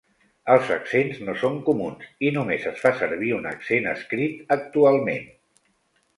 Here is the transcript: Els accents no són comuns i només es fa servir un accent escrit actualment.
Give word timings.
Els 0.51 0.69
accents 0.75 1.19
no 1.27 1.35
són 1.41 1.59
comuns 1.67 2.07
i 2.29 2.31
només 2.39 2.65
es 2.73 2.81
fa 2.87 2.93
servir 3.03 3.31
un 3.41 3.47
accent 3.51 3.93
escrit 3.93 4.57
actualment. 4.59 5.31